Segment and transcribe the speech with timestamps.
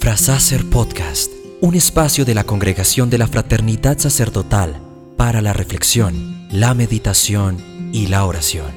[0.00, 4.80] Frasacer Podcast, un espacio de la Congregación de la Fraternidad Sacerdotal
[5.16, 8.72] para la reflexión, la meditación y la oración.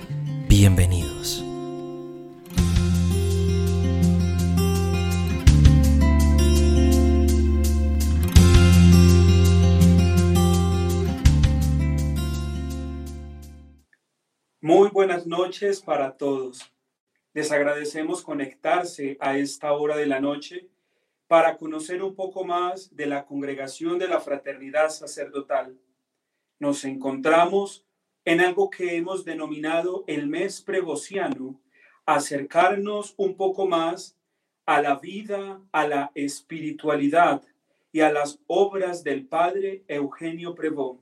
[0.48, 1.45] Bienvenidos.
[14.66, 16.74] Muy buenas noches para todos.
[17.36, 20.68] Les agradecemos conectarse a esta hora de la noche
[21.28, 25.78] para conocer un poco más de la congregación de la fraternidad sacerdotal.
[26.58, 27.86] Nos encontramos
[28.26, 31.62] en algo que hemos denominado el mes pregociano,
[32.08, 34.18] acercarnos un poco más
[34.66, 37.44] a la vida, a la espiritualidad
[37.92, 41.00] y a las obras del padre Eugenio Prevó.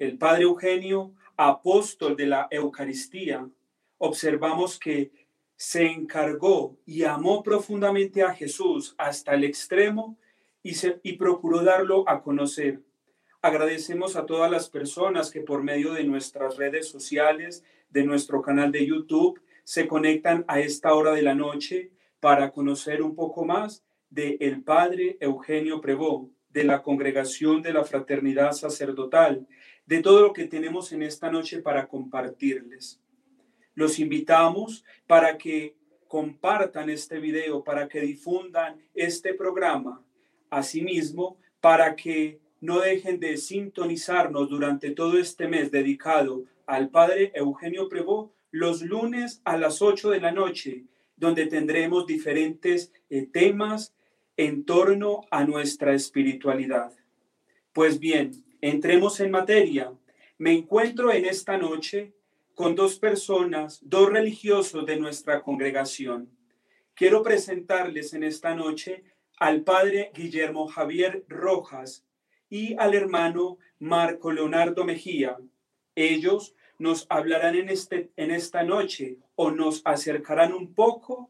[0.00, 3.48] El padre Eugenio apóstol de la Eucaristía,
[3.98, 5.10] observamos que
[5.56, 10.18] se encargó y amó profundamente a Jesús hasta el extremo
[10.62, 12.80] y, se, y procuró darlo a conocer.
[13.40, 18.72] Agradecemos a todas las personas que por medio de nuestras redes sociales, de nuestro canal
[18.72, 23.84] de YouTube, se conectan a esta hora de la noche para conocer un poco más
[24.10, 29.46] de el Padre Eugenio Prevó, de la Congregación de la Fraternidad Sacerdotal,
[29.86, 33.00] de todo lo que tenemos en esta noche para compartirles.
[33.74, 35.76] Los invitamos para que
[36.08, 40.02] compartan este video, para que difundan este programa.
[40.48, 47.88] Asimismo, para que no dejen de sintonizarnos durante todo este mes dedicado al Padre Eugenio
[47.88, 50.84] Prevó los lunes a las 8 de la noche,
[51.16, 53.94] donde tendremos diferentes eh, temas
[54.36, 56.92] en torno a nuestra espiritualidad.
[57.72, 59.92] Pues bien, Entremos en materia.
[60.38, 62.14] Me encuentro en esta noche
[62.54, 66.30] con dos personas, dos religiosos de nuestra congregación.
[66.94, 69.04] Quiero presentarles en esta noche
[69.36, 72.06] al padre Guillermo Javier Rojas
[72.48, 75.36] y al hermano Marco Leonardo Mejía.
[75.94, 81.28] Ellos nos hablarán en, este, en esta noche o nos acercarán un poco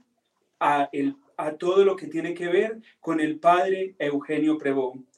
[0.61, 5.09] a, el, a todo lo que tiene que ver con el padre Eugenio Prebón.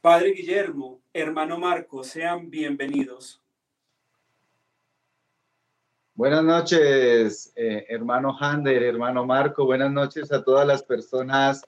[0.00, 3.42] Padre Guillermo, hermano Marco, sean bienvenidos.
[6.14, 9.66] Buenas noches, eh, hermano Hander, hermano Marco.
[9.66, 11.62] Buenas noches a todas las personas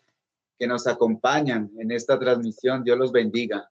[0.58, 2.82] que nos acompañan en esta transmisión.
[2.82, 3.70] Dios los bendiga.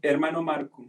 [0.00, 0.88] Hermano Marco.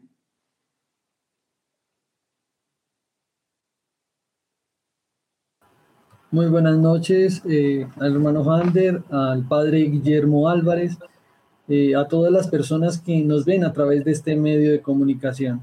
[6.32, 10.96] Muy buenas noches eh, al hermano Hander, al padre Guillermo Álvarez,
[11.68, 15.60] eh, a todas las personas que nos ven a través de este medio de comunicación.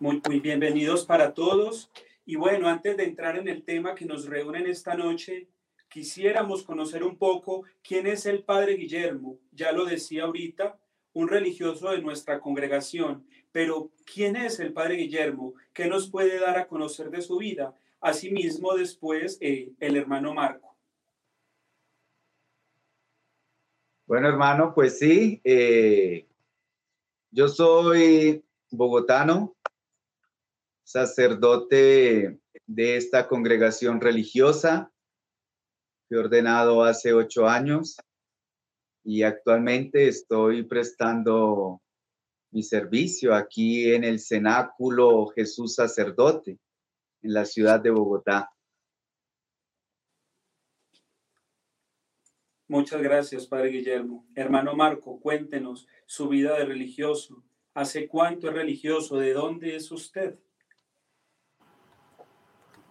[0.00, 1.90] Muy, muy bienvenidos para todos.
[2.24, 5.46] Y bueno, antes de entrar en el tema que nos reúne en esta noche,
[5.90, 9.36] quisiéramos conocer un poco quién es el padre Guillermo.
[9.50, 10.78] Ya lo decía ahorita,
[11.12, 13.26] un religioso de nuestra congregación.
[13.52, 15.52] Pero ¿quién es el padre Guillermo?
[15.74, 17.74] ¿Qué nos puede dar a conocer de su vida?
[18.02, 20.76] Asimismo, después eh, el hermano Marco.
[24.08, 26.26] Bueno, hermano, pues sí, eh,
[27.30, 29.56] yo soy bogotano,
[30.82, 34.92] sacerdote de esta congregación religiosa.
[36.08, 37.98] Fui ordenado hace ocho años
[39.04, 41.80] y actualmente estoy prestando
[42.50, 46.58] mi servicio aquí en el cenáculo Jesús Sacerdote
[47.22, 48.50] en la ciudad de Bogotá.
[52.68, 54.24] Muchas gracias, Padre Guillermo.
[54.34, 57.42] Hermano Marco, cuéntenos su vida de religioso.
[57.74, 59.16] ¿Hace cuánto es religioso?
[59.18, 60.38] ¿De dónde es usted?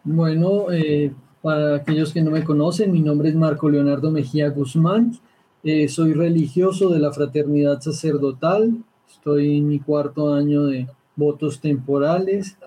[0.04, 5.20] Bueno, eh, para aquellos que no me conocen, mi nombre es Marco Leonardo Mejía Guzmán.
[5.64, 8.84] Eh, soy religioso de la Fraternidad Sacerdotal.
[9.10, 12.58] Estoy en mi cuarto año de votos temporales.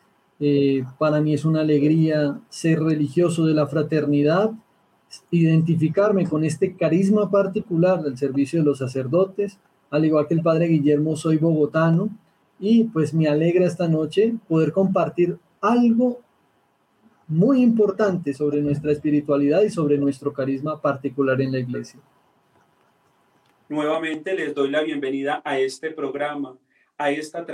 [0.40, 4.50] Eh, para mí es una alegría ser religioso de la fraternidad,
[5.30, 9.58] identificarme con este carisma particular del servicio de los sacerdotes.
[9.90, 12.08] Al igual que el padre Guillermo, soy bogotano
[12.58, 16.20] y pues me alegra esta noche poder compartir algo
[17.28, 22.00] muy importante sobre nuestra espiritualidad y sobre nuestro carisma particular en la iglesia.
[23.68, 26.56] Nuevamente les doy la bienvenida a este programa,
[26.98, 27.46] a esta,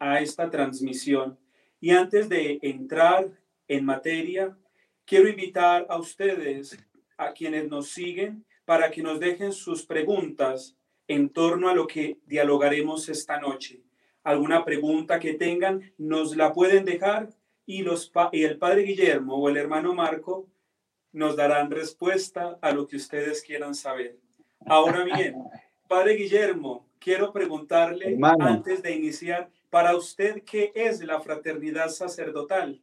[0.00, 1.38] a esta transmisión
[1.80, 3.30] y antes de entrar
[3.68, 4.56] en materia,
[5.04, 6.78] quiero invitar a ustedes,
[7.16, 10.76] a quienes nos siguen, para que nos dejen sus preguntas
[11.08, 13.82] en torno a lo que dialogaremos esta noche.
[14.24, 17.30] Alguna pregunta que tengan, nos la pueden dejar
[17.64, 20.48] y, los, y el padre Guillermo o el hermano Marco
[21.12, 24.18] nos darán respuesta a lo que ustedes quieran saber.
[24.66, 25.36] Ahora bien,
[25.88, 32.82] padre Guillermo, quiero preguntarle antes de iniciar, para usted, ¿qué es la fraternidad sacerdotal?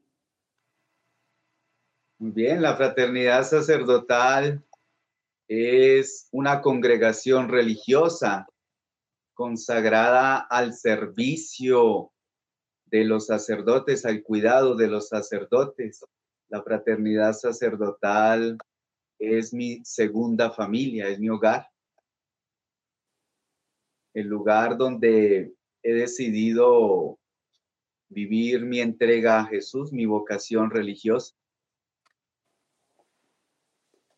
[2.19, 4.63] Muy bien, la fraternidad sacerdotal
[5.47, 8.47] es una congregación religiosa
[9.33, 12.11] consagrada al servicio
[12.85, 16.05] de los sacerdotes, al cuidado de los sacerdotes.
[16.49, 18.57] La fraternidad sacerdotal
[19.19, 21.67] es mi segunda familia, es mi hogar.
[24.13, 27.19] El lugar donde he decidido
[28.09, 31.35] vivir mi entrega a Jesús, mi vocación religiosa.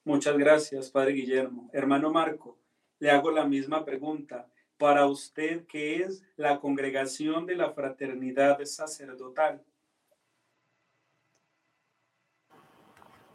[0.04, 1.70] Muchas gracias, Padre Guillermo.
[1.74, 2.60] Hermano Marco,
[3.00, 4.48] le hago la misma pregunta.
[4.78, 9.64] Para usted, ¿qué es la congregación de la fraternidad sacerdotal?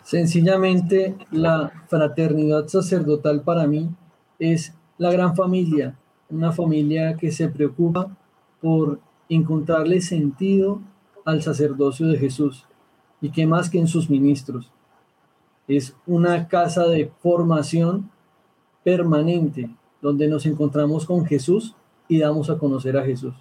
[0.05, 3.91] Sencillamente, la fraternidad sacerdotal para mí
[4.38, 5.99] es la gran familia,
[6.29, 8.17] una familia que se preocupa
[8.61, 10.81] por encontrarle sentido
[11.25, 12.67] al sacerdocio de Jesús
[13.21, 14.73] y que más que en sus ministros
[15.69, 18.11] es una casa de formación
[18.83, 19.71] permanente
[20.01, 21.77] donde nos encontramos con Jesús
[22.09, 23.35] y damos a conocer a Jesús.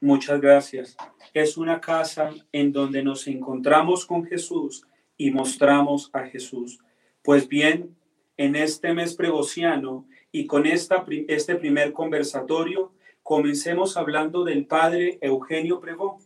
[0.00, 0.96] Muchas gracias.
[1.32, 4.86] Es una casa en donde nos encontramos con Jesús
[5.16, 6.78] y mostramos a Jesús.
[7.22, 7.96] Pues bien,
[8.36, 15.80] en este mes pregociano y con esta, este primer conversatorio, comencemos hablando del Padre Eugenio
[15.80, 16.18] Pregó.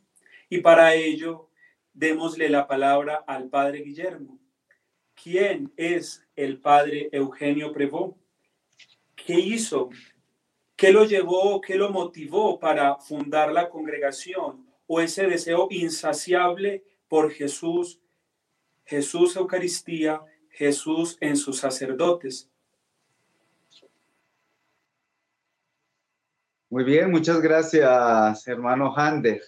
[0.48, 1.48] Y para ello
[1.92, 4.38] démosle la palabra al padre Guillermo.
[5.14, 8.18] ¿Quién es el padre Eugenio Prevó?
[9.14, 9.88] ¿Qué hizo?
[10.76, 14.66] ¿Qué lo llevó, qué lo motivó para fundar la congregación?
[14.86, 18.00] ¿O ese deseo insaciable por Jesús,
[18.84, 20.20] Jesús Eucaristía,
[20.50, 22.50] Jesús en sus sacerdotes?
[26.74, 29.40] Muy bien, muchas gracias, hermano Hander.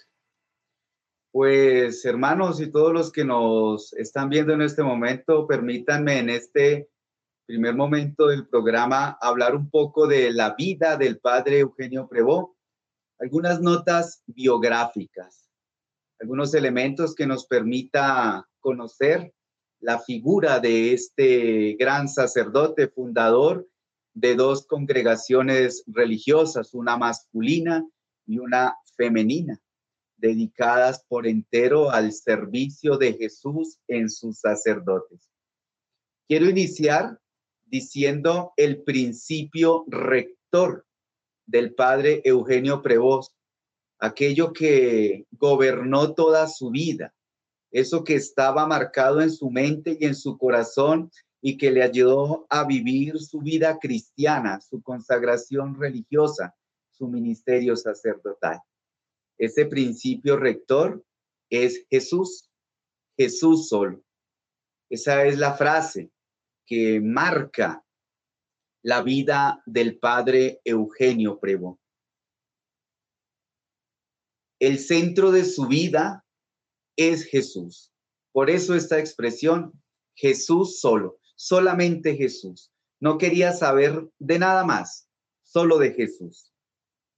[1.29, 6.89] Pues hermanos y todos los que nos están viendo en este momento, permítanme en este
[7.45, 12.55] primer momento del programa hablar un poco de la vida del padre Eugenio Prevó,
[13.19, 15.49] algunas notas biográficas,
[16.21, 19.33] algunos elementos que nos permita conocer
[19.81, 23.67] la figura de este gran sacerdote fundador
[24.19, 27.87] de dos congregaciones religiosas, una masculina
[28.25, 29.61] y una femenina
[30.17, 35.29] dedicadas por entero al servicio de Jesús en sus sacerdotes.
[36.27, 37.19] Quiero iniciar
[37.65, 40.87] diciendo el principio rector
[41.45, 43.35] del padre Eugenio Prevost,
[43.99, 47.13] aquello que gobernó toda su vida,
[47.69, 51.11] eso que estaba marcado en su mente y en su corazón
[51.47, 56.53] y que le ayudó a vivir su vida cristiana, su consagración religiosa,
[56.91, 58.59] su ministerio sacerdotal.
[59.37, 61.05] Ese principio rector
[61.49, 62.51] es Jesús,
[63.15, 64.03] Jesús solo.
[64.89, 66.11] Esa es la frase
[66.65, 67.81] que marca
[68.83, 71.79] la vida del padre Eugenio Prevo.
[74.59, 76.25] El centro de su vida
[76.97, 77.93] es Jesús.
[78.33, 79.71] Por eso esta expresión,
[80.13, 82.73] Jesús solo, solamente Jesús.
[82.99, 85.07] No quería saber de nada más,
[85.43, 86.51] solo de Jesús.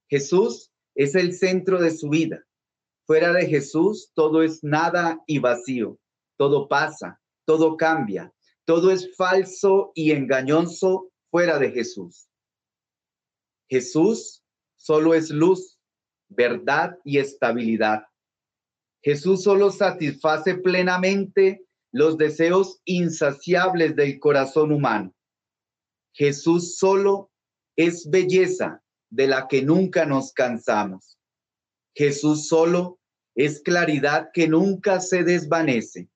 [0.08, 2.44] Jesús es el centro de su vida.
[3.06, 5.98] Fuera de Jesús, todo es nada y vacío.
[6.36, 8.32] Todo pasa, todo cambia,
[8.64, 12.28] todo es falso y engañoso fuera de Jesús.
[13.68, 14.42] Jesús
[14.76, 15.78] solo es luz,
[16.28, 18.04] verdad y estabilidad.
[19.02, 25.14] Jesús solo satisface plenamente los deseos insaciables del corazón humano.
[26.12, 27.30] Jesús solo
[27.76, 31.18] es belleza, de la que nunca nos cansamos.
[31.94, 33.00] Jesús solo
[33.34, 36.08] es claridad que nunca se desvanece.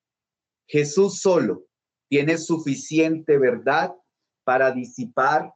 [0.69, 1.67] Jesús solo
[2.09, 3.93] tiene suficiente verdad
[4.45, 5.53] para disipar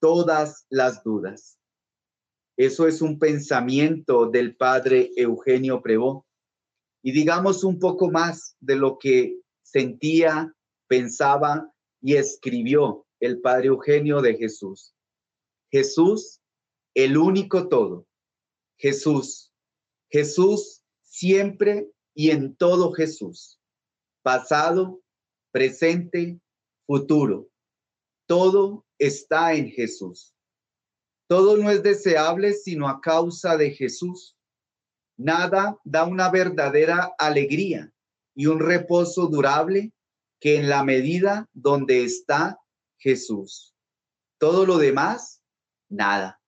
[0.00, 1.58] todas las dudas.
[2.56, 6.26] Eso es un pensamiento del padre Eugenio Prevó.
[7.02, 9.39] Y digamos un poco más de lo que
[9.70, 10.52] sentía,
[10.88, 14.94] pensaba y escribió el padre Eugenio de Jesús.
[15.70, 16.40] Jesús
[16.94, 18.06] el único todo,
[18.76, 19.52] Jesús.
[20.08, 23.60] Jesús siempre y en todo Jesús,
[24.22, 25.00] pasado,
[25.52, 26.40] presente,
[26.84, 27.48] futuro,
[28.26, 30.34] todo está en Jesús.
[31.28, 34.36] Todo no es deseable sino a causa de Jesús.
[35.16, 37.92] Nada da una verdadera alegría
[38.34, 39.92] y un reposo durable
[40.40, 42.58] que en la medida donde está
[42.98, 43.74] Jesús.
[44.38, 45.42] Todo lo demás,
[45.88, 46.40] nada.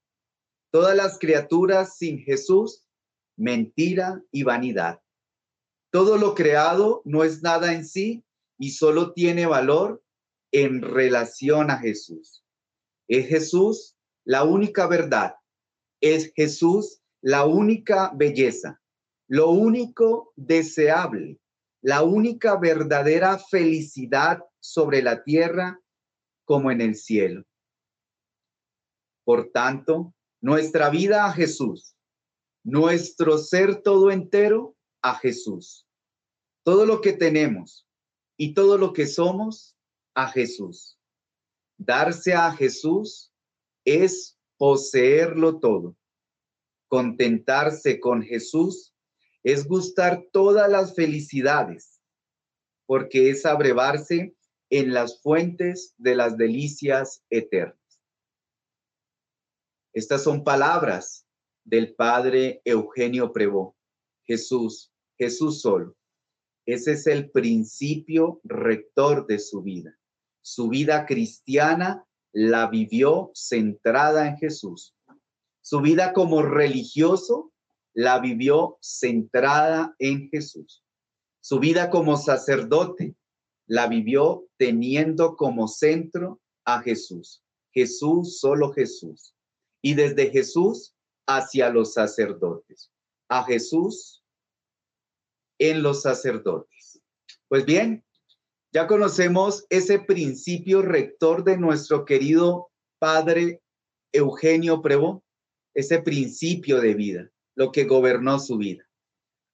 [0.70, 2.84] Todas las criaturas sin Jesús,
[3.36, 5.00] mentira y vanidad.
[5.90, 8.24] Todo lo creado no es nada en sí
[8.58, 10.02] y solo tiene valor
[10.52, 12.44] en relación a Jesús.
[13.08, 15.34] Es Jesús la única verdad.
[16.00, 18.80] Es Jesús la única belleza,
[19.28, 21.38] lo único deseable,
[21.82, 25.80] la única verdadera felicidad sobre la tierra
[26.44, 27.44] como en el cielo.
[29.24, 31.96] Por tanto, nuestra vida a Jesús,
[32.64, 35.86] nuestro ser todo entero a Jesús.
[36.64, 37.86] Todo lo que tenemos
[38.36, 39.76] y todo lo que somos
[40.14, 40.98] a Jesús.
[41.76, 43.32] Darse a Jesús
[43.84, 45.96] es poseerlo todo.
[46.86, 48.91] Contentarse con Jesús
[49.44, 52.00] es gustar todas las felicidades,
[52.86, 54.36] porque es abrevarse
[54.70, 57.76] en las fuentes de las delicias eternas.
[59.92, 61.26] Estas son palabras
[61.64, 63.76] del padre Eugenio Prevó.
[64.24, 65.96] Jesús, Jesús solo.
[66.64, 69.98] Ese es el principio rector de su vida.
[70.40, 74.96] Su vida cristiana la vivió centrada en Jesús.
[75.60, 77.51] Su vida como religioso
[77.94, 80.84] la vivió centrada en Jesús.
[81.40, 83.16] Su vida como sacerdote
[83.66, 87.42] la vivió teniendo como centro a Jesús.
[87.72, 89.34] Jesús, solo Jesús.
[89.82, 90.94] Y desde Jesús
[91.26, 92.90] hacia los sacerdotes.
[93.28, 94.22] A Jesús
[95.58, 97.00] en los sacerdotes.
[97.48, 98.04] Pues bien,
[98.72, 103.62] ya conocemos ese principio rector de nuestro querido Padre
[104.12, 105.22] Eugenio Prevo,
[105.74, 108.84] ese principio de vida, lo que gobernó su vida.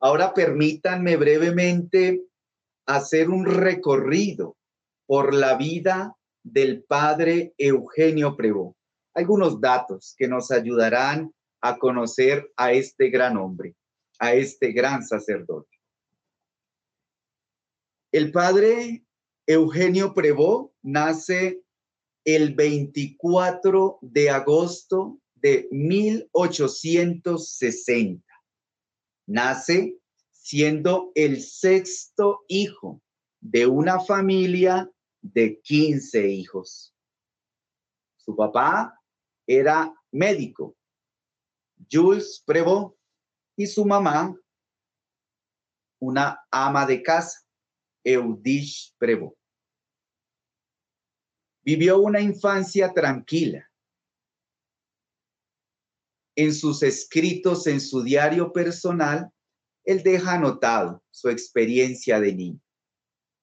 [0.01, 2.25] Ahora permítanme brevemente
[2.87, 4.57] hacer un recorrido
[5.07, 8.77] por la vida del Padre Eugenio Prevo.
[9.15, 13.75] Algunos datos que nos ayudarán a conocer a este gran hombre,
[14.19, 15.79] a este gran sacerdote.
[18.13, 19.05] El padre
[19.47, 21.63] Eugenio Prevó nace
[22.25, 28.25] el 24 de agosto de 1860.
[29.27, 29.99] Nace
[30.31, 33.03] siendo el sexto hijo
[33.41, 34.91] de una familia
[35.21, 36.95] de 15 hijos.
[38.17, 38.99] Su papá
[39.47, 40.75] era médico,
[41.91, 42.95] Jules Prevot,
[43.57, 44.35] y su mamá,
[46.01, 47.41] una ama de casa.
[48.05, 49.37] Eudish Prevo.
[51.63, 53.69] Vivió una infancia tranquila.
[56.39, 59.29] En sus escritos en su diario personal,
[59.85, 62.61] él deja anotado su experiencia de niño.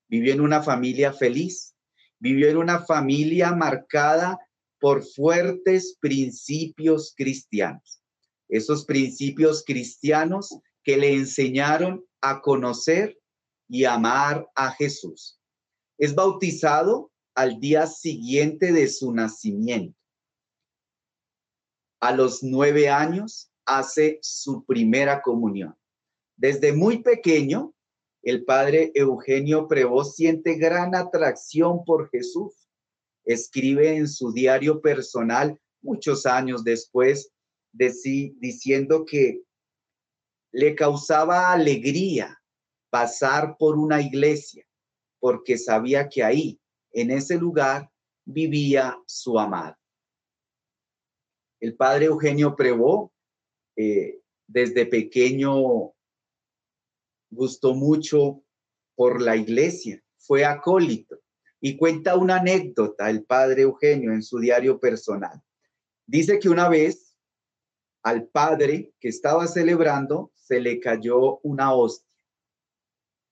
[0.08, 1.76] Vivió en una familia feliz,
[2.20, 4.40] vivió en una familia marcada
[4.80, 8.02] por fuertes principios cristianos.
[8.48, 13.20] Esos principios cristianos que le enseñaron a conocer
[13.68, 15.38] y amar a Jesús.
[15.98, 20.00] Es bautizado al día siguiente de su nacimiento.
[22.06, 25.76] A los nueve años hace su primera comunión.
[26.38, 27.74] Desde muy pequeño,
[28.22, 32.70] el padre Eugenio Prevó siente gran atracción por Jesús.
[33.24, 37.32] Escribe en su diario personal muchos años después
[37.72, 39.42] de sí, diciendo que
[40.52, 42.40] le causaba alegría
[42.92, 44.64] pasar por una iglesia,
[45.20, 46.60] porque sabía que ahí,
[46.92, 47.90] en ese lugar,
[48.26, 49.76] vivía su amado.
[51.60, 53.14] El padre Eugenio Prevó,
[53.76, 55.94] eh, desde pequeño,
[57.30, 58.44] gustó mucho
[58.96, 61.20] por la iglesia, fue acólito
[61.60, 65.42] y cuenta una anécdota el padre Eugenio en su diario personal.
[66.06, 67.18] Dice que una vez
[68.04, 72.06] al padre que estaba celebrando se le cayó una hostia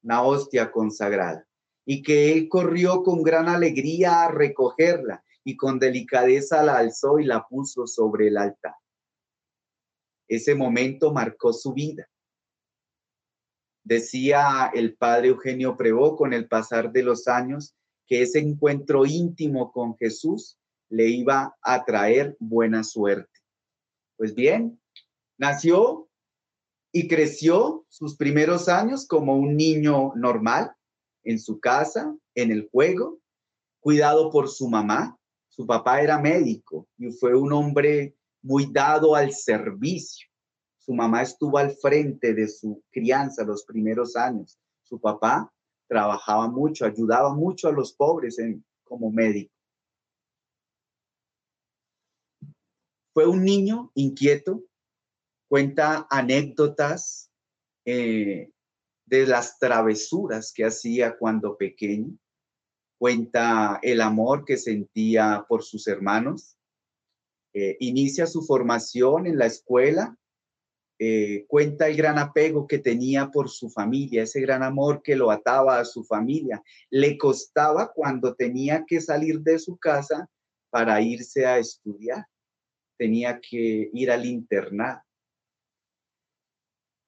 [0.04, 1.48] una hostia consagrada,
[1.86, 7.26] y que él corrió con gran alegría a recogerla y con delicadeza la alzó y
[7.26, 8.76] la puso sobre el altar.
[10.28, 12.08] Ese momento marcó su vida.
[13.84, 17.76] Decía el padre Eugenio Prevó con el pasar de los años
[18.08, 20.58] que ese encuentro íntimo con Jesús
[20.90, 23.40] le iba a traer buena suerte.
[24.16, 24.80] Pues bien,
[25.38, 26.08] nació
[26.94, 30.72] y creció sus primeros años como un niño normal
[31.24, 33.20] en su casa, en el juego,
[33.80, 35.18] cuidado por su mamá.
[35.56, 40.28] Su papá era médico y fue un hombre muy dado al servicio.
[40.80, 44.60] Su mamá estuvo al frente de su crianza los primeros años.
[44.82, 45.54] Su papá
[45.88, 48.38] trabajaba mucho, ayudaba mucho a los pobres
[48.84, 49.54] como médico.
[53.14, 54.64] Fue un niño inquieto,
[55.48, 57.30] cuenta anécdotas
[57.86, 58.52] eh,
[59.06, 62.18] de las travesuras que hacía cuando pequeño,
[63.04, 66.58] cuenta el amor que sentía por sus hermanos,
[67.54, 70.18] eh, inicia su formación en la escuela,
[71.00, 75.32] eh, cuenta el gran apego que tenía por su familia, ese gran amor que lo
[75.32, 76.64] ataba a su familia.
[76.90, 80.30] Le costaba cuando tenía que salir de su casa
[80.70, 82.26] para irse a estudiar,
[82.98, 85.02] tenía que ir al internado.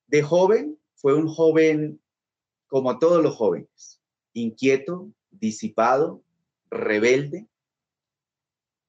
[0.08, 2.02] De joven, fue un joven
[2.68, 4.02] como todos los jóvenes,
[4.34, 6.24] inquieto, disipado,
[6.70, 7.48] rebelde,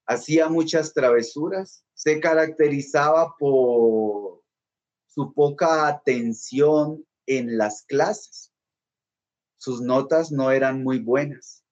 [0.05, 4.41] hacía muchas travesuras, se caracterizaba por
[5.05, 8.53] su poca atención en las clases.
[9.57, 11.63] Sus notas no eran muy buenas.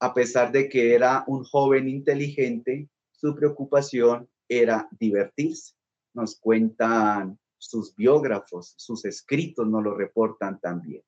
[0.00, 5.74] A pesar de que era un joven inteligente, su preocupación era divertirse.
[6.14, 11.02] Nos cuentan sus biógrafos, sus escritos nos lo reportan también.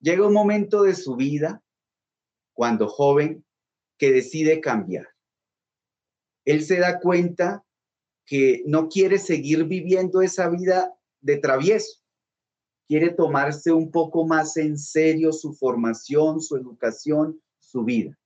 [0.00, 1.62] Llega un momento de su vida,
[2.56, 3.44] cuando joven,
[3.96, 5.06] que decide cambiar
[6.46, 7.64] él se da cuenta
[8.24, 12.00] que no quiere seguir viviendo esa vida de travieso,
[12.88, 18.16] quiere tomarse un poco más en serio su formación, su educación, su vida.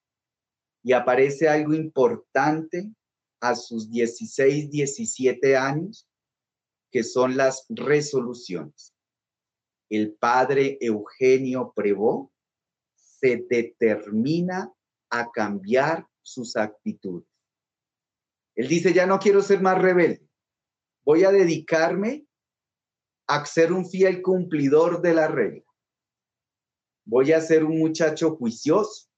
[0.83, 2.91] Y aparece algo importante
[3.41, 6.07] a sus 16, 17 años,
[6.91, 8.95] que son las resoluciones.
[9.89, 12.31] El padre Eugenio Prevó
[13.21, 14.73] se determina
[15.11, 17.29] a cambiar sus actitudes.
[18.55, 20.27] Él dice, ya no quiero ser más rebelde,
[21.05, 22.27] voy a dedicarme
[23.27, 25.65] a ser un fiel cumplidor de la regla.
[27.05, 29.09] Voy a ser un muchacho juicioso,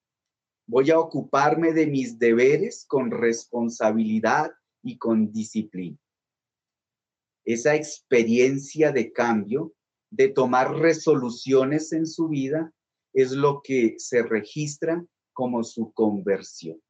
[0.66, 5.98] voy a ocuparme de mis deberes con responsabilidad y con disciplina.
[7.44, 9.74] Esa experiencia de cambio,
[10.10, 12.72] de tomar resoluciones en su vida,
[13.12, 16.80] es lo que se registra como su conversión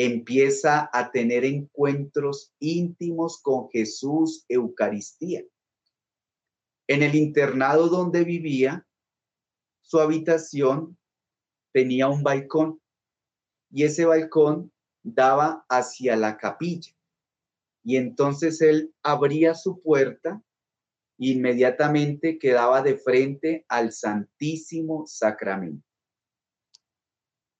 [0.00, 5.42] empieza a tener encuentros íntimos con Jesús, Eucaristía.
[6.86, 8.86] En el internado donde vivía,
[9.82, 10.96] su habitación
[11.72, 12.80] tenía un balcón
[13.72, 16.92] y ese balcón daba hacia la capilla.
[17.82, 20.40] Y entonces él abría su puerta
[21.18, 25.88] inmediatamente quedaba de frente al Santísimo Sacramento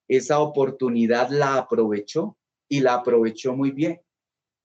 [0.08, 4.00] esa oportunidad la aprovechó y la aprovechó muy bien,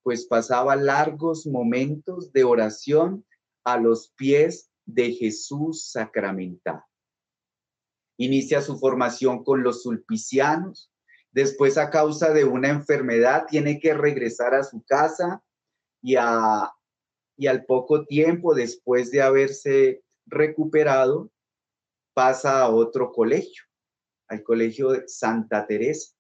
[0.02, 3.26] pues pasaba largos momentos de oración
[3.66, 6.82] a los pies de Jesús sacramental.
[8.18, 10.92] Inicia su formación con los sulpicianos,
[11.32, 15.44] después a causa de una enfermedad tiene que regresar a su casa
[16.02, 16.16] y,
[17.38, 21.32] y al poco tiempo después de haberse recuperado
[22.14, 23.64] pasa a otro colegio
[24.34, 26.14] al colegio de Santa Teresa,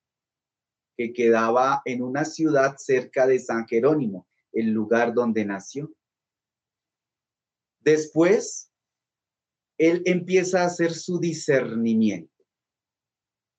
[0.96, 5.92] que quedaba en una ciudad cerca de San Jerónimo, el lugar donde nació.
[7.80, 8.72] Después,
[9.78, 12.32] él empieza a hacer su discernimiento.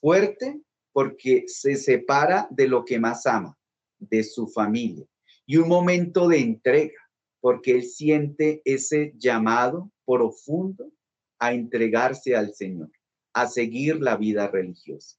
[0.00, 0.60] Fuerte
[0.92, 3.56] porque se separa de lo que más ama,
[3.98, 5.06] de su familia.
[5.44, 7.00] Y un momento de entrega,
[7.40, 10.90] porque él siente ese llamado profundo
[11.38, 12.90] a entregarse al Señor,
[13.34, 15.18] a seguir la vida religiosa.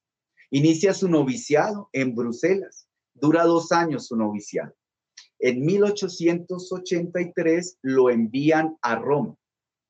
[0.49, 2.87] Inicia su noviciado en Bruselas.
[3.13, 4.73] Dura dos años su noviciado.
[5.39, 9.35] En 1883 lo envían a Roma.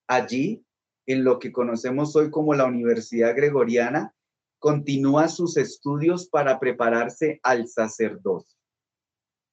[0.08, 0.66] Allí,
[1.06, 4.16] en lo que conocemos hoy como la Universidad Gregoriana,
[4.58, 8.58] continúa sus estudios para prepararse al sacerdocio.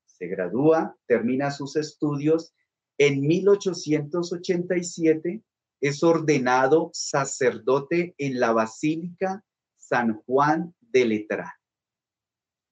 [0.07, 2.55] Se gradúa, termina sus estudios.
[2.97, 5.43] En 1887
[5.81, 9.45] es ordenado sacerdote en la Basílica
[9.77, 11.53] San Juan de Letrán.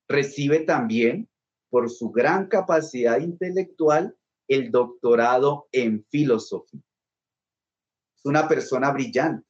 [0.08, 1.28] Recibe también,
[1.68, 4.16] por su gran capacidad intelectual,
[4.48, 6.82] el doctorado en filosofía.
[8.16, 9.46] Es una persona brillante,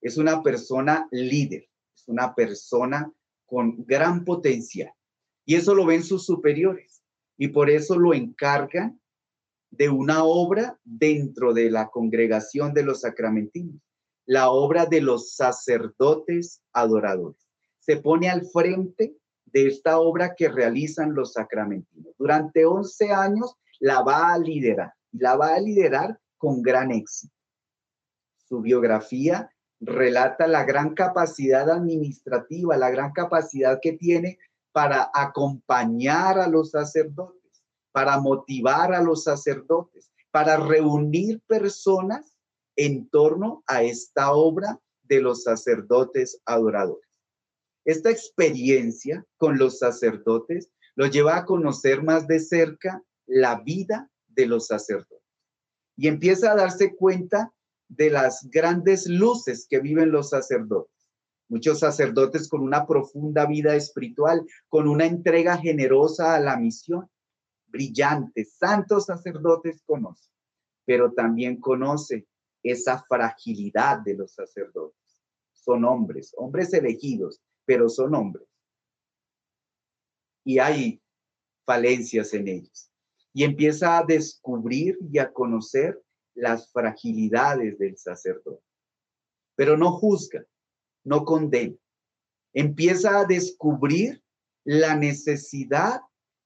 [0.00, 3.10] es una persona líder, es una persona
[3.46, 4.92] con gran potencial.
[5.46, 7.02] Y eso lo ven sus superiores.
[7.38, 9.00] Y por eso lo encargan
[9.70, 13.80] de una obra dentro de la congregación de los sacramentinos,
[14.26, 17.41] la obra de los sacerdotes adoradores.
[17.82, 19.16] Se pone al frente
[19.46, 22.14] de esta obra que realizan los sacramentinos.
[22.18, 27.34] Durante 11 años la va a liderar y la va a liderar con gran éxito.
[28.36, 34.38] Su biografía relata la gran capacidad administrativa, la gran capacidad que tiene
[34.70, 37.42] para acompañar a los sacerdotes
[37.92, 42.34] para motivar a los sacerdotes, para reunir personas
[42.74, 47.06] en torno a esta obra de los sacerdotes adoradores.
[47.84, 54.46] Esta experiencia con los sacerdotes lo lleva a conocer más de cerca la vida de
[54.46, 55.22] los sacerdotes
[55.96, 57.52] y empieza a darse cuenta
[57.88, 60.90] de las grandes luces que viven los sacerdotes.
[61.48, 67.10] Muchos sacerdotes con una profunda vida espiritual, con una entrega generosa a la misión,
[67.66, 70.30] brillantes, santos sacerdotes conoce,
[70.86, 72.26] pero también conoce
[72.62, 75.22] esa fragilidad de los sacerdotes.
[75.52, 78.46] Son hombres, hombres elegidos, pero son hombres.
[80.44, 81.02] Y hay
[81.64, 82.90] falencias en ellos.
[83.32, 86.02] Y empieza a descubrir y a conocer
[86.34, 88.64] las fragilidades del sacerdote.
[89.54, 90.44] Pero no juzga,
[91.04, 91.76] no condena.
[92.52, 94.22] Empieza a descubrir
[94.64, 96.00] la necesidad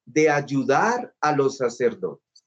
[0.04, 2.46] de ayudar a los sacerdotes.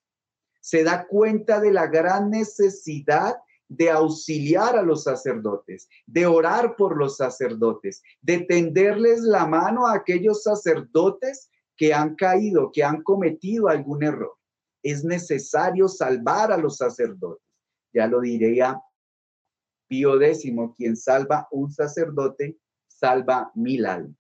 [0.62, 3.36] Se da cuenta de la gran necesidad
[3.69, 9.93] de auxiliar a los sacerdotes, de orar por los sacerdotes, de tenderles la mano a
[9.93, 14.36] aquellos sacerdotes que han caído, que han cometido algún error.
[14.84, 17.45] Es necesario salvar a los sacerdotes.
[17.93, 18.82] Ya lo diría
[19.88, 24.17] Pío X, quien salva un sacerdote, salva mil almas.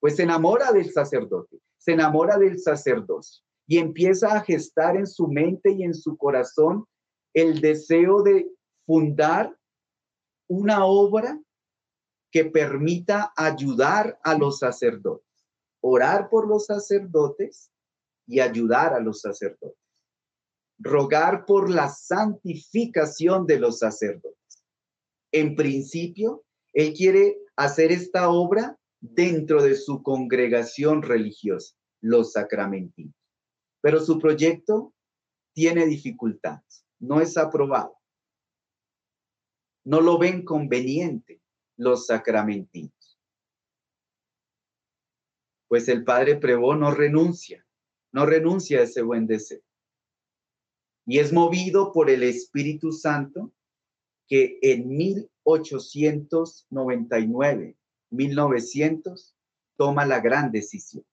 [0.00, 5.28] Pues se enamora del sacerdote, se enamora del sacerdocio y empieza a gestar en su
[5.28, 6.84] mente y en su corazón
[7.34, 8.48] el deseo de
[8.88, 9.54] fundar
[10.48, 11.38] una obra
[12.32, 15.44] que permita ayudar a los sacerdotes,
[15.82, 17.70] orar por los sacerdotes
[18.26, 19.78] y ayudar a los sacerdotes,
[20.78, 24.64] rogar por la santificación de los sacerdotes.
[25.32, 33.14] En principio, él quiere hacer esta obra dentro de su congregación religiosa, los sacramentinos.
[33.82, 34.94] Pero su proyecto
[35.52, 37.97] tiene dificultades, no es aprobado.
[39.88, 41.40] No lo ven conveniente
[41.78, 43.18] los sacramentinos.
[45.66, 47.66] Pues el padre Prevó no renuncia,
[48.12, 49.62] no renuncia a ese buen deseo.
[51.06, 53.54] Y es movido por el Espíritu Santo
[54.26, 57.78] que en 1899
[58.10, 59.36] 1900,
[59.78, 61.06] toma la gran decisión.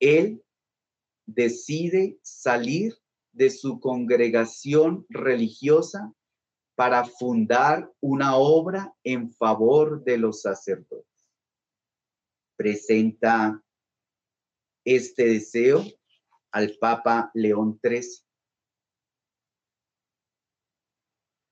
[0.00, 0.42] Él
[1.26, 2.96] decide salir
[3.32, 6.14] de su congregación religiosa
[6.74, 11.06] para fundar una obra en favor de los sacerdotes.
[12.56, 13.62] Presenta
[14.84, 15.84] este deseo
[16.50, 18.24] al Papa León XIII.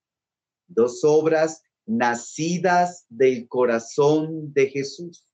[0.69, 5.28] Dos obras nacidas del corazón de Jesús,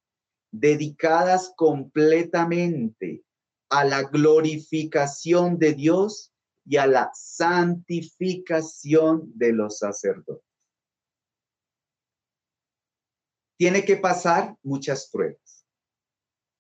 [0.57, 3.25] dedicadas completamente
[3.71, 6.33] a la glorificación de Dios
[6.65, 10.45] y a la santificación de los sacerdotes.
[13.59, 15.67] Tiene que pasar muchas pruebas,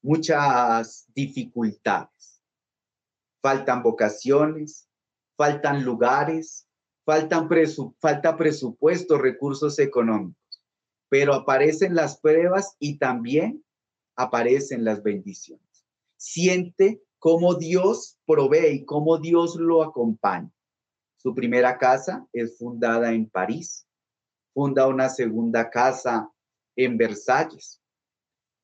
[0.03, 2.43] muchas dificultades.
[3.41, 4.89] Faltan vocaciones,
[5.37, 6.67] faltan lugares,
[7.05, 7.49] faltan
[8.01, 10.65] falta presupuesto, recursos económicos,
[11.09, 13.65] pero aparecen las pruebas y también
[14.17, 15.85] aparecen las bendiciones.
[16.17, 20.51] Siente cómo Dios provee y cómo Dios lo acompaña.
[21.17, 23.87] Su primera casa es fundada en París,
[24.53, 26.31] funda una segunda casa
[26.77, 27.81] en Versalles.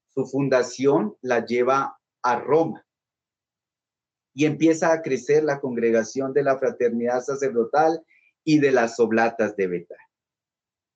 [0.08, 2.84] Su fundación la lleva a Roma
[4.34, 8.04] y empieza a crecer la congregación de la fraternidad sacerdotal
[8.44, 10.08] y de las oblatas de Betania.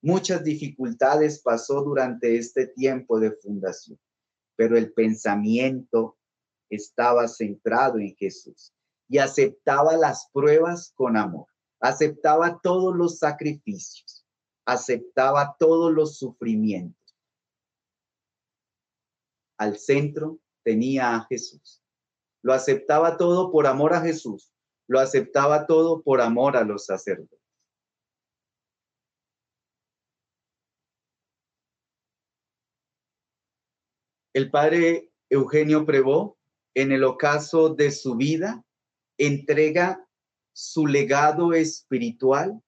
[0.03, 3.99] Muchas dificultades pasó durante este tiempo de fundación,
[4.57, 6.17] pero el pensamiento
[6.71, 8.73] estaba centrado en Jesús
[9.09, 11.47] y aceptaba las pruebas con amor,
[11.81, 14.25] aceptaba todos los sacrificios,
[14.64, 17.17] aceptaba todos los sufrimientos.
[19.59, 21.83] Al centro tenía a Jesús.
[22.43, 24.53] Lo aceptaba todo por amor a Jesús,
[24.87, 27.43] lo aceptaba todo por amor a los sacerdotes.
[34.35, 36.37] El padre Eugenio Prevó,
[36.75, 38.64] en el ocaso de su vida,
[39.16, 40.09] entrega
[40.53, 42.61] su legado espiritual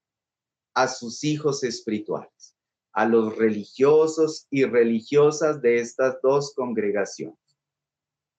[0.75, 2.55] a sus hijos espirituales,
[2.93, 7.59] a los religiosos y religiosas de estas dos congregaciones.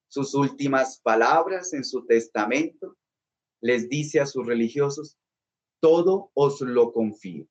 [0.08, 2.96] Sus últimas palabras en su testamento
[3.60, 5.18] les dice a sus religiosos,
[5.82, 7.46] todo os lo confío.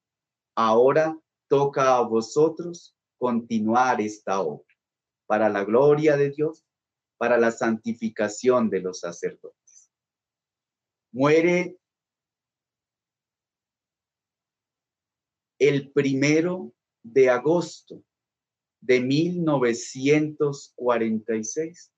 [0.55, 4.66] Ahora toca a vosotros continuar esta obra
[5.27, 6.65] para la gloria de Dios,
[7.19, 9.91] para la santificación de los sacerdotes.
[11.13, 11.77] Muere
[15.59, 18.05] el primero de agosto
[18.81, 21.93] de 1946,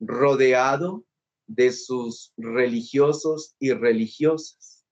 [0.00, 1.06] rodeado
[1.46, 4.84] de sus religiosos y religiosas.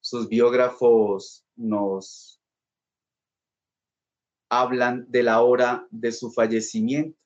[0.00, 2.41] Sus biógrafos nos
[4.52, 7.18] hablan de la hora de su fallecimiento.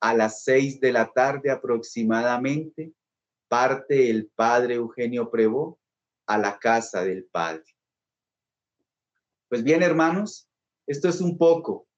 [0.00, 2.92] A las seis de la tarde aproximadamente
[3.48, 5.80] parte el padre Eugenio Prevó
[6.26, 7.64] a la casa del padre.
[9.48, 10.48] Pues bien, hermanos,
[10.86, 11.88] esto es un poco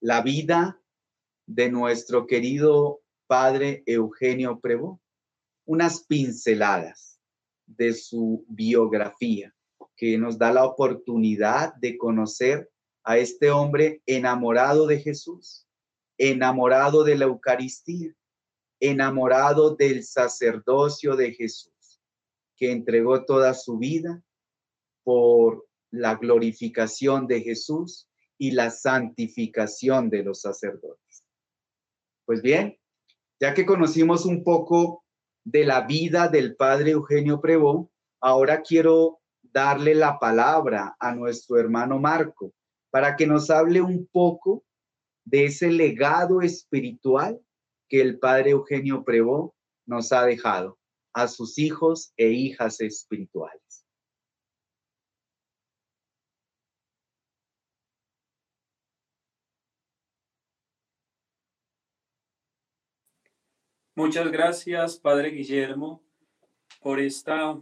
[0.00, 0.80] la vida
[1.46, 5.02] de nuestro querido padre Eugenio Prevó,
[5.66, 7.20] unas pinceladas
[7.66, 9.54] de su biografía
[9.96, 12.71] que nos da la oportunidad de conocer
[13.04, 15.66] a este hombre enamorado de Jesús,
[16.18, 18.14] enamorado de la Eucaristía,
[18.80, 22.00] enamorado del sacerdocio de Jesús,
[22.56, 24.22] que entregó toda su vida
[25.04, 31.24] por la glorificación de Jesús y la santificación de los sacerdotes.
[32.24, 32.78] Pues bien,
[33.40, 35.04] ya que conocimos un poco
[35.44, 41.98] de la vida del padre Eugenio Prevó, ahora quiero darle la palabra a nuestro hermano
[41.98, 42.54] Marco
[42.92, 44.64] para que nos hable un poco
[45.24, 47.40] de ese legado espiritual
[47.88, 50.78] que el padre Eugenio Prevó nos ha dejado
[51.14, 53.86] a sus hijos e hijas espirituales.
[63.94, 66.02] Muchas gracias, Padre Guillermo,
[66.82, 67.58] por esta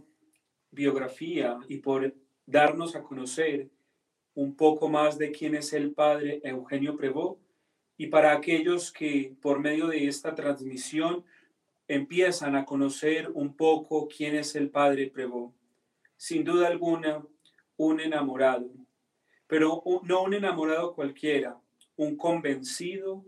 [0.71, 2.13] biografía y por
[2.45, 3.69] darnos a conocer
[4.33, 7.39] un poco más de quién es el padre Eugenio Prevó
[7.97, 11.25] y para aquellos que por medio de esta transmisión
[11.87, 15.53] empiezan a conocer un poco quién es el padre Prevó.
[16.15, 17.25] Sin duda alguna,
[17.77, 18.69] un enamorado,
[19.47, 21.59] pero no un enamorado cualquiera,
[21.95, 23.25] un convencido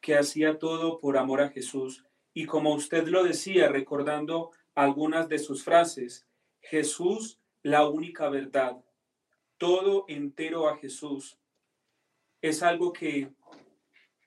[0.00, 2.04] que hacía todo por amor a Jesús.
[2.32, 6.26] Y como usted lo decía, recordando algunas de sus frases,
[6.60, 8.76] Jesús la única verdad,
[9.58, 11.38] todo entero a Jesús.
[12.40, 13.30] Es algo que,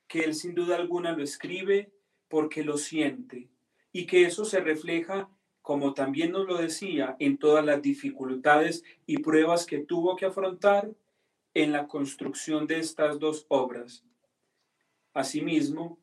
[0.07, 1.91] que él sin duda alguna lo escribe
[2.27, 3.49] porque lo siente
[3.91, 5.29] y que eso se refleja,
[5.61, 10.91] como también nos lo decía, en todas las dificultades y pruebas que tuvo que afrontar
[11.53, 14.05] en la construcción de estas dos obras.
[15.13, 15.99] Asimismo,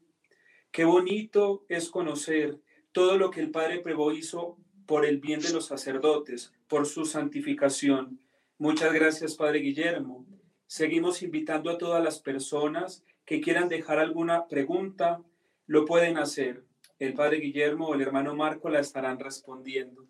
[0.71, 2.59] qué bonito es conocer
[2.93, 7.05] todo lo que el Padre Prevo hizo por el bien de los sacerdotes, por su
[7.05, 8.21] santificación.
[8.61, 10.27] Muchas gracias, Padre Guillermo.
[10.67, 15.23] Seguimos invitando a todas las personas que quieran dejar alguna pregunta,
[15.67, 16.65] lo pueden hacer.
[16.99, 20.09] El Padre Guillermo o el hermano Marco la estarán respondiendo.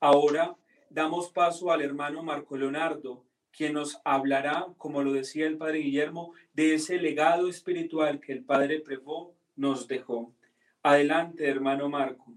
[0.00, 0.56] Ahora
[0.90, 6.32] damos paso al hermano Marco Leonardo, quien nos hablará, como lo decía el Padre Guillermo,
[6.52, 10.34] de ese legado espiritual que el Padre Prevó nos dejó.
[10.82, 12.34] Adelante, hermano Marco.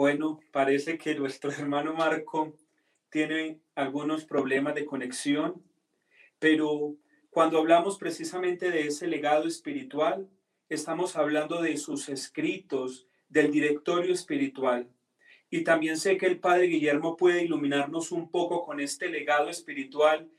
[0.00, 2.56] Bueno, parece que nuestro hermano Marco
[3.10, 5.62] tiene algunos problemas de conexión,
[6.38, 6.96] pero
[7.28, 10.26] cuando hablamos precisamente de ese legado espiritual,
[10.70, 14.88] estamos hablando de sus escritos, del directorio espiritual.
[15.50, 20.30] Y también sé que el Padre Guillermo puede iluminarnos un poco con este legado espiritual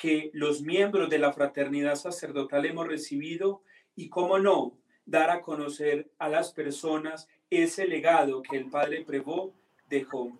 [0.00, 3.64] que los miembros de la fraternidad sacerdotal hemos recibido
[3.96, 4.78] y, cómo no,
[5.08, 9.54] dar a conocer a las personas ese legado que el Padre Prevó
[9.88, 10.38] dejó.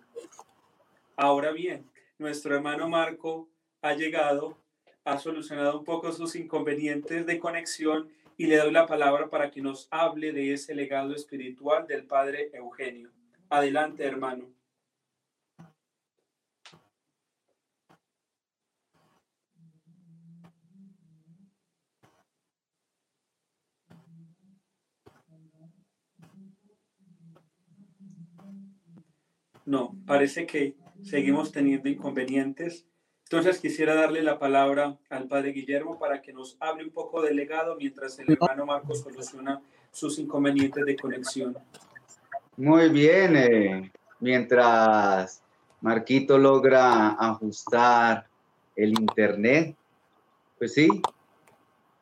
[1.16, 3.48] Ahora bien, nuestro hermano Marco
[3.80, 4.58] ha llegado,
[5.04, 9.62] ha solucionado un poco sus inconvenientes de conexión y le doy la palabra para que
[9.62, 13.10] nos hable de ese legado espiritual del Padre Eugenio.
[13.48, 14.57] Adelante, hermano.
[29.68, 32.86] No, parece que seguimos teniendo inconvenientes.
[33.24, 37.36] Entonces quisiera darle la palabra al padre Guillermo para que nos hable un poco del
[37.36, 39.60] legado mientras el hermano Marcos soluciona
[39.92, 41.54] sus inconvenientes de conexión.
[42.56, 45.42] Muy bien, eh, mientras
[45.82, 48.26] Marquito logra ajustar
[48.74, 49.76] el internet,
[50.56, 50.88] pues sí,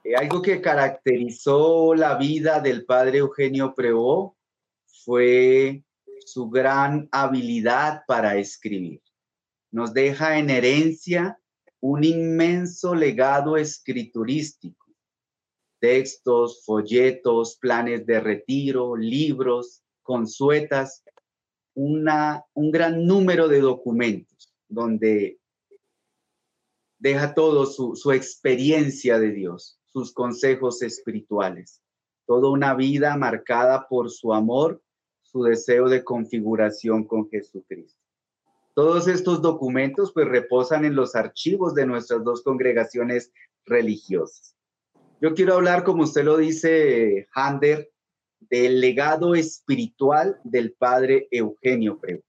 [0.05, 4.37] eh, algo que caracterizó la vida del padre Eugenio Prevó
[5.05, 5.83] fue
[6.27, 9.01] su gran habilidad para escribir.
[9.71, 11.39] Nos deja en herencia
[11.81, 14.87] un inmenso legado escriturístico,
[15.79, 21.05] textos, folletos, planes de retiro, libros, consuetas,
[21.75, 25.39] una, un gran número de documentos donde
[26.99, 31.83] deja todo su, su experiencia de Dios, sus consejos espirituales,
[32.27, 34.83] toda una vida marcada por su amor,
[35.37, 38.01] su deseo de configuración con Jesucristo.
[38.73, 43.33] Todos estos documentos pues reposan en los archivos de nuestras dos congregaciones
[43.67, 44.57] religiosas.
[45.21, 47.91] Yo quiero hablar, como usted lo dice, Hander,
[48.41, 52.23] del legado espiritual del padre Eugenio Preu.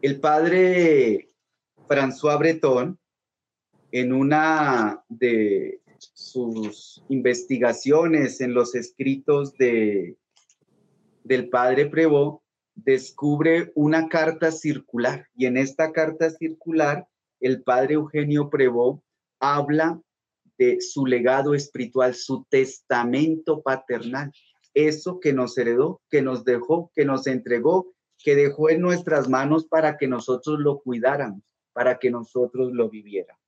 [0.00, 1.30] El padre
[1.86, 2.98] François Breton,
[3.92, 10.16] en una de sus investigaciones en los escritos de,
[11.24, 12.40] del padre Prevot,
[12.74, 17.06] descubre una carta circular y en esta carta circular
[17.40, 19.02] el padre Eugenio Prevó
[19.38, 20.00] habla
[20.58, 24.30] de su legado espiritual, su testamento paternal,
[24.74, 29.66] eso que nos heredó, que nos dejó, que nos entregó, que dejó en nuestras manos
[29.66, 33.40] para que nosotros lo cuidáramos, para que nosotros lo viviéramos.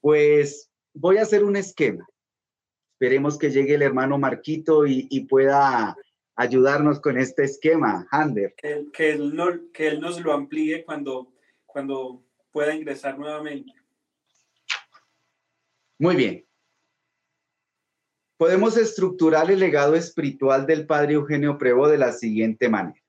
[0.00, 2.06] Pues voy a hacer un esquema.
[2.92, 5.96] Esperemos que llegue el hermano Marquito y pueda
[6.38, 8.54] ayudarnos con este esquema, Hander.
[8.56, 11.32] Que, que, él, no, que él nos lo amplíe cuando,
[11.66, 13.72] cuando pueda ingresar nuevamente.
[15.98, 16.46] Muy bien.
[18.36, 23.02] Podemos estructurar el legado espiritual del padre Eugenio Prevo de la siguiente manera.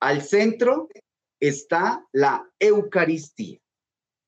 [0.00, 0.88] Al centro
[1.38, 3.60] está la Eucaristía.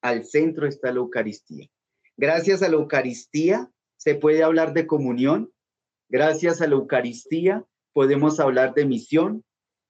[0.00, 1.68] Al centro está la Eucaristía.
[2.16, 5.52] Gracias a la Eucaristía se puede hablar de comunión.
[6.08, 9.44] Gracias a la Eucaristía podemos hablar de misión.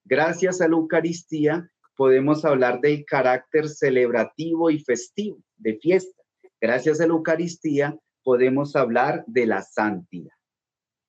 [0.05, 6.23] Gracias a la Eucaristía podemos hablar del carácter celebrativo y festivo, de fiesta.
[6.61, 10.33] Gracias a la Eucaristía podemos hablar de la santidad.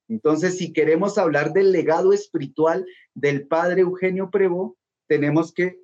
[0.09, 4.77] Entonces, si queremos hablar del legado espiritual del Padre Eugenio Prevó,
[5.07, 5.79] tenemos que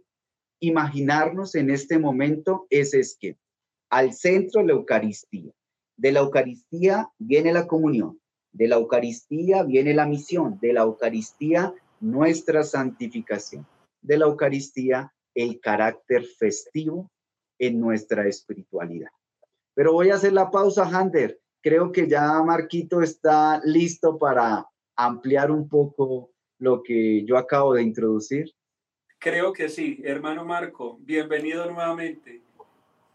[0.60, 3.39] imaginarnos en este momento ese esquema.
[3.89, 5.51] Al centro, la Eucaristía.
[5.97, 8.20] De la Eucaristía viene la comunión.
[8.52, 13.66] De la Eucaristía viene la misión, de la Eucaristía nuestra santificación,
[14.02, 17.10] de la Eucaristía el carácter festivo
[17.58, 19.10] en nuestra espiritualidad.
[19.74, 21.39] Pero voy a hacer la pausa, Hunter.
[21.62, 27.84] Creo que ya Marquito está listo para ampliar un poco lo que yo acabo de
[27.84, 28.52] introducir.
[29.20, 32.41] Creo que sí, hermano Marco, bienvenido nuevamente.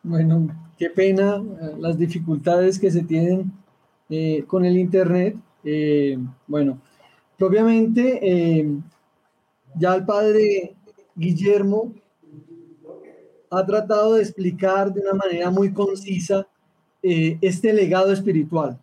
[0.03, 3.53] Bueno, qué pena eh, las dificultades que se tienen
[4.09, 5.36] eh, con el Internet.
[5.64, 6.80] Eh, bueno,
[7.38, 8.66] propiamente
[9.76, 10.74] ya el padre
[11.14, 11.92] Guillermo
[13.50, 16.46] ha tratado de explicar de una manera muy concisa
[17.02, 18.78] este legado espiritual.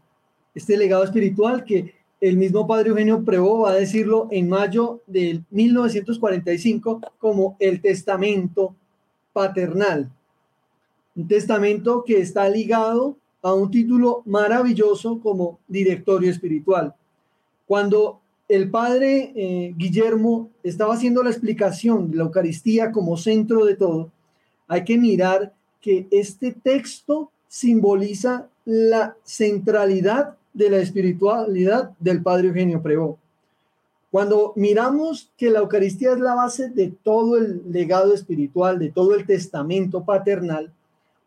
[0.54, 5.44] Este legado espiritual que el mismo padre Eugenio Prevó va a decirlo en mayo de
[5.50, 8.76] 1945 como el testamento
[9.34, 10.12] paternal.
[11.16, 16.94] Un testamento que está ligado a un título maravilloso como directorio espiritual.
[17.66, 23.76] Cuando el padre eh, Guillermo estaba haciendo la explicación de la Eucaristía como centro de
[23.76, 24.12] todo,
[24.68, 32.82] hay que mirar que este texto simboliza la centralidad de la espiritualidad del Padre Eugenio
[32.82, 33.18] Prevó.
[34.12, 39.16] Cuando miramos que la Eucaristía es la base de todo el legado espiritual, de todo
[39.16, 40.72] el testamento paternal,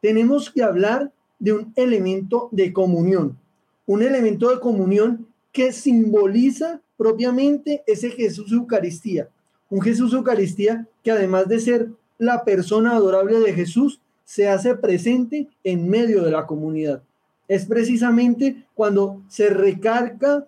[0.03, 3.39] tenemos que hablar de un elemento de comunión,
[3.87, 9.29] un elemento de comunión que simboliza propiamente ese Jesús Eucaristía,
[9.71, 15.49] un Jesús Eucaristía que además de ser la persona adorable de Jesús, se hace presente
[15.65, 17.03] en medio de la comunidad.
[17.47, 20.47] Es precisamente cuando se recarga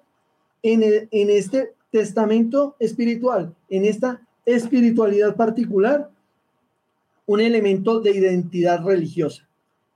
[0.62, 6.10] en, en este testamento espiritual, en esta espiritualidad particular,
[7.26, 9.45] un elemento de identidad religiosa.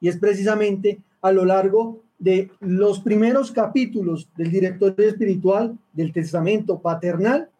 [0.01, 6.78] Y es precisamente a lo largo de los primeros capítulos del directorio espiritual del testamento
[6.80, 7.51] paternal,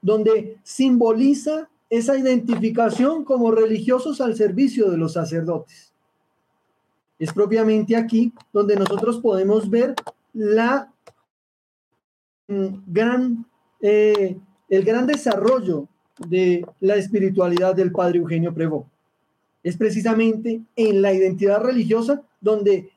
[0.00, 5.92] donde simboliza esa identificación como religiosos al servicio de los sacerdotes.
[7.18, 9.94] Es propiamente aquí donde nosotros podemos ver
[10.32, 10.92] la
[12.48, 13.46] mm, gran,
[13.80, 14.36] eh,
[14.68, 15.86] el gran desarrollo
[16.26, 18.88] de la espiritualidad del padre Eugenio Prevó.
[19.62, 22.90] Es precisamente en la identidad religiosa donde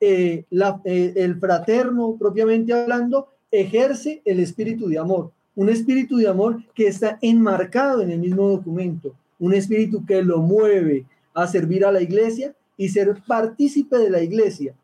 [0.00, 5.32] eh, eh, el fraterno, propiamente hablando, ejerce el espíritu de amor.
[5.54, 9.14] Un espíritu de amor que está enmarcado en el mismo documento.
[9.38, 14.22] Un espíritu que lo mueve a servir a la iglesia y ser partícipe de la
[14.22, 14.74] iglesia.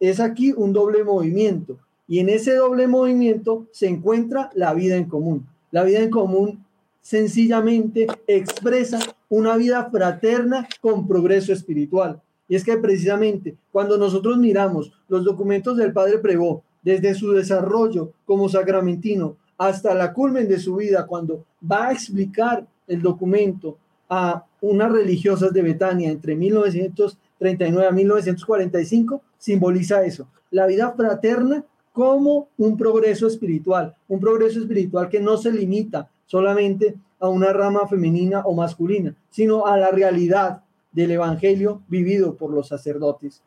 [0.00, 1.78] Es aquí un doble movimiento
[2.08, 5.46] y en ese doble movimiento se encuentra la vida en común.
[5.70, 6.64] La vida en común
[7.06, 8.98] sencillamente expresa
[9.28, 12.20] una vida fraterna con progreso espiritual.
[12.48, 18.10] Y es que precisamente cuando nosotros miramos los documentos del Padre Prevó, desde su desarrollo
[18.24, 23.78] como sacramentino hasta la culmen de su vida, cuando va a explicar el documento
[24.08, 32.48] a unas religiosas de Betania entre 1939 a 1945 simboliza eso, la vida fraterna como
[32.58, 38.40] un progreso espiritual, un progreso espiritual que no se limita solamente a una rama femenina
[38.40, 40.62] o masculina, sino a la realidad
[40.92, 43.42] del evangelio vivido por los sacerdotes.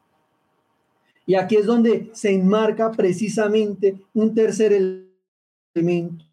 [1.25, 4.73] Y aquí es donde se enmarca precisamente un tercer
[5.75, 6.25] elemento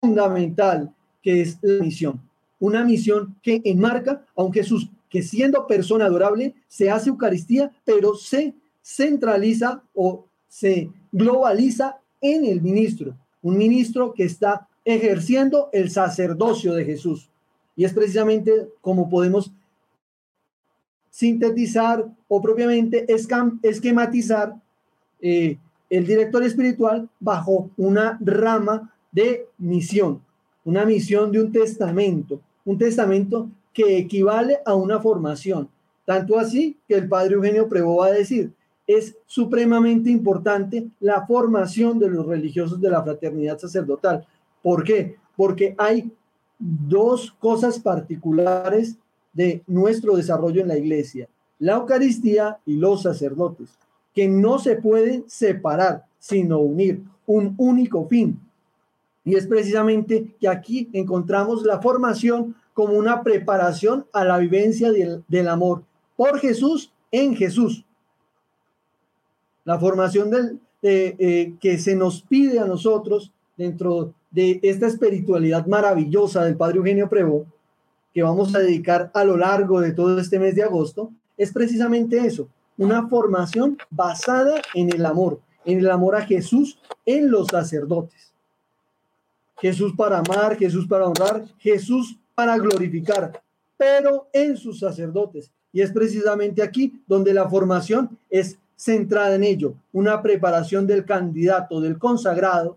[0.00, 0.92] fundamental,
[1.22, 2.26] que es la misión
[2.58, 8.14] una misión que enmarca a un Jesús que siendo persona adorable se hace Eucaristía, pero
[8.14, 13.16] se centraliza o se globaliza en el ministro,
[13.46, 17.30] un ministro que está ejerciendo el sacerdocio de Jesús.
[17.76, 19.52] Y es precisamente como podemos
[21.10, 23.06] sintetizar o propiamente
[23.62, 24.52] esquematizar
[25.20, 30.20] eh, el director espiritual bajo una rama de misión,
[30.64, 35.68] una misión de un testamento, un testamento que equivale a una formación.
[36.04, 38.50] Tanto así que el padre Eugenio Prevo va a decir,
[38.86, 44.26] es supremamente importante la formación de los religiosos de la fraternidad sacerdotal.
[44.62, 45.16] ¿Por qué?
[45.36, 46.10] Porque hay
[46.58, 48.96] dos cosas particulares
[49.32, 51.28] de nuestro desarrollo en la iglesia,
[51.58, 53.70] la Eucaristía y los sacerdotes,
[54.14, 58.40] que no se pueden separar, sino unir un único fin,
[59.26, 65.48] y es precisamente que aquí encontramos la formación como una preparación a la vivencia del,
[65.48, 65.82] amor
[66.16, 67.84] por Jesús en Jesús.
[69.66, 76.44] La formación del, eh, que se nos pide a nosotros dentro de esta espiritualidad maravillosa
[76.44, 77.46] del Padre Eugenio Prevo,
[78.14, 82.18] que vamos a dedicar a lo largo de todo este mes de agosto, es precisamente
[82.18, 82.48] eso,
[82.78, 88.32] una formación basada en el amor, en el amor a Jesús en los sacerdotes.
[89.58, 93.42] Jesús para amar, Jesús para honrar, Jesús para glorificar,
[93.76, 95.50] pero en sus sacerdotes.
[95.72, 101.80] Y es precisamente aquí donde la formación es centrada en ello, una preparación del candidato,
[101.80, 102.76] del consagrado,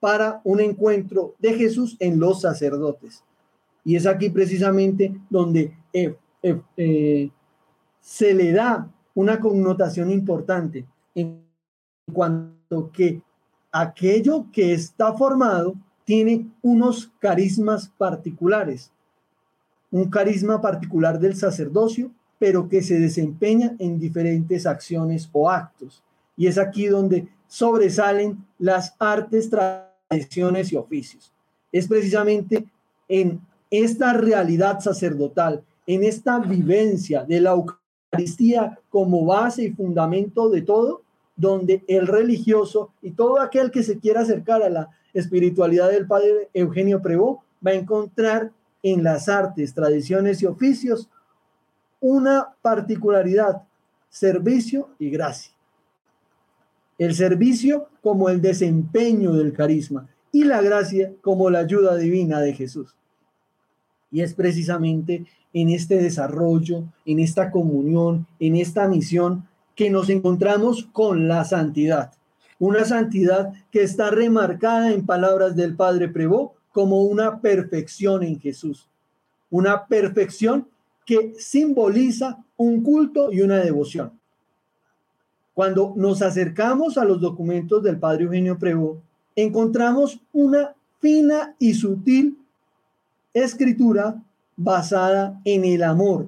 [0.00, 3.22] para un encuentro de Jesús en los sacerdotes.
[3.84, 7.30] Y es aquí precisamente donde eh, eh, eh,
[8.00, 11.42] se le da una connotación importante en
[12.12, 13.20] cuanto que
[13.72, 15.74] aquello que está formado
[16.04, 18.90] tiene unos carismas particulares,
[19.90, 26.02] un carisma particular del sacerdocio, pero que se desempeña en diferentes acciones o actos.
[26.36, 31.32] Y es aquí donde sobresalen las artes, tradiciones y oficios.
[31.72, 32.66] Es precisamente
[33.08, 40.62] en esta realidad sacerdotal, en esta vivencia de la Eucaristía como base y fundamento de
[40.62, 41.02] todo,
[41.36, 46.48] donde el religioso y todo aquel que se quiera acercar a la espiritualidad del padre
[46.52, 48.50] Eugenio Prevó va a encontrar
[48.82, 51.08] en las artes, tradiciones y oficios
[52.00, 53.62] una particularidad,
[54.08, 55.52] servicio y gracia.
[56.96, 62.54] El servicio como el desempeño del carisma y la gracia como la ayuda divina de
[62.54, 62.94] Jesús.
[64.10, 70.88] Y es precisamente en este desarrollo, en esta comunión, en esta misión que nos encontramos
[70.92, 72.12] con la santidad.
[72.58, 78.88] Una santidad que está remarcada en palabras del Padre Prevó como una perfección en Jesús.
[79.50, 80.66] Una perfección
[81.08, 84.12] que simboliza un culto y una devoción.
[85.54, 89.00] Cuando nos acercamos a los documentos del Padre Eugenio Prevó,
[89.34, 92.36] encontramos una fina y sutil
[93.32, 94.22] escritura
[94.54, 96.26] basada en el amor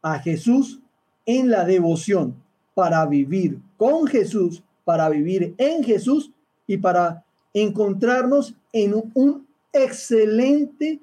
[0.00, 0.80] a Jesús,
[1.26, 2.36] en la devoción
[2.74, 6.30] para vivir con Jesús, para vivir en Jesús
[6.68, 11.00] y para encontrarnos en un excelente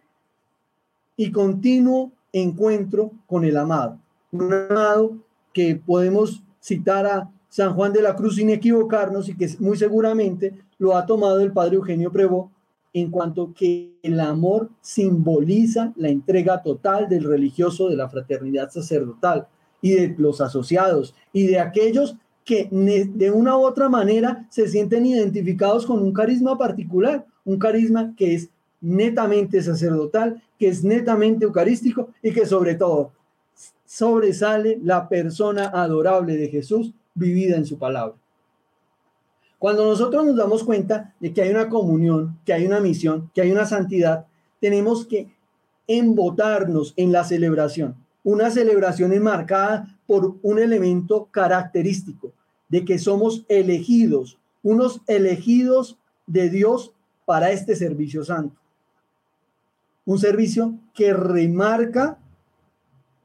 [1.18, 4.00] y continuo encuentro con el amado.
[4.32, 5.18] Un amado
[5.54, 10.54] que podemos citar a San Juan de la Cruz sin equivocarnos y que muy seguramente
[10.78, 12.52] lo ha tomado el padre Eugenio Prevó
[12.94, 19.48] en cuanto que el amor simboliza la entrega total del religioso de la fraternidad sacerdotal
[19.82, 25.06] y de los asociados y de aquellos que de una u otra manera se sienten
[25.06, 28.50] identificados con un carisma particular, un carisma que es
[28.82, 33.14] netamente sacerdotal, que es netamente eucarístico y que sobre todo
[33.84, 38.14] sobresale la persona adorable de Jesús vivida en su palabra.
[39.58, 43.42] Cuando nosotros nos damos cuenta de que hay una comunión, que hay una misión, que
[43.42, 44.28] hay una santidad,
[44.60, 45.34] tenemos que
[45.88, 47.96] embotarnos en la celebración.
[48.24, 52.34] Una celebración enmarcada por un elemento característico
[52.70, 55.98] de que somos elegidos, unos elegidos
[56.28, 56.94] de Dios
[57.26, 58.61] para este servicio santo.
[60.12, 62.18] Un servicio que remarca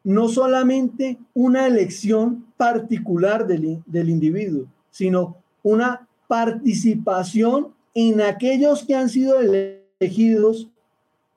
[0.05, 9.09] no solamente una elección particular del, del individuo, sino una participación en aquellos que han
[9.09, 10.68] sido elegidos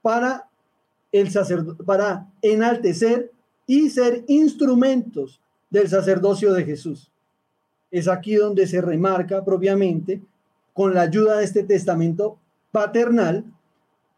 [0.04, 0.48] para
[1.12, 1.32] el
[1.84, 3.32] para enaltecer
[3.66, 5.40] y ser instrumentos
[5.72, 7.10] del sacerdocio de Jesús.
[7.90, 10.22] Es aquí donde se remarca propiamente,
[10.74, 12.38] con la ayuda de este testamento
[12.72, 13.46] paternal,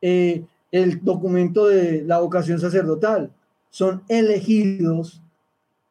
[0.02, 3.32] eh, el documento de la vocación sacerdotal.
[3.70, 5.22] Son elegidos,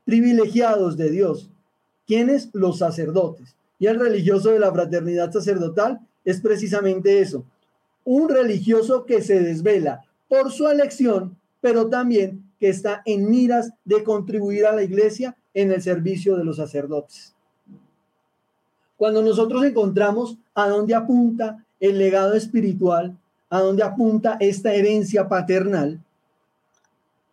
[0.04, 1.50] privilegiados de Dios.
[2.06, 2.50] ¿Quiénes?
[2.52, 3.56] Los sacerdotes.
[3.78, 7.44] Y el religioso de la fraternidad sacerdotal es precisamente eso,
[8.04, 14.04] un religioso que se desvela por su elección, pero también que está en miras de
[14.04, 17.34] contribuir a la iglesia en el servicio de los sacerdotes.
[18.96, 23.16] Cuando nosotros encontramos a dónde apunta el legado espiritual,
[23.50, 26.00] a dónde apunta esta herencia paternal,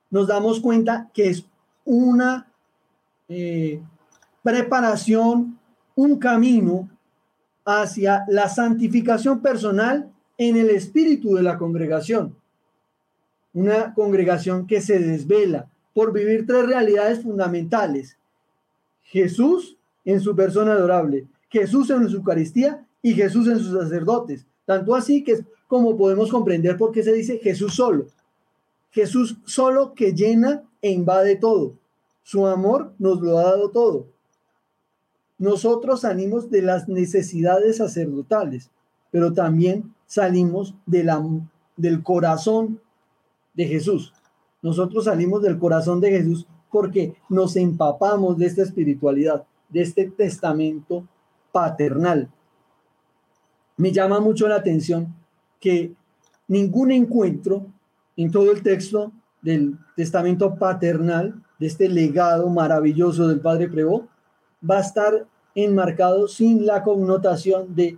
[0.09, 1.45] nos damos cuenta que es
[1.85, 2.47] una
[3.29, 3.81] eh,
[4.43, 5.57] preparación
[5.97, 6.87] un camino
[7.65, 12.35] hacia la santificación personal en el espíritu de la congregación.
[13.51, 18.15] Una congregación que se desvela por vivir tres realidades fundamentales.
[19.01, 24.45] Jesús en su persona adorable, Jesús en su Eucaristía y Jesús en sus sacerdotes.
[24.65, 28.07] Tanto así que como podemos comprender por qué se dice Jesús solo.
[28.91, 31.75] Jesús solo que llena e invade todo.
[32.23, 34.07] Su amor nos lo ha dado todo
[35.37, 38.71] nosotros salimos de las necesidades sacerdotales,
[39.11, 42.81] pero también salimos del corazón
[43.53, 44.13] de Jesús.
[44.61, 51.07] Nosotros salimos del corazón de Jesús porque nos empapamos de esta espiritualidad, de este testamento
[51.51, 52.29] paternal.
[53.77, 55.15] Me llama mucho la atención
[55.59, 55.93] que
[56.47, 57.65] ningún encuentro
[58.15, 64.07] en todo el texto del testamento paternal, de este legado maravilloso del Padre Prevó,
[64.67, 67.97] va a estar enmarcado sin la connotación de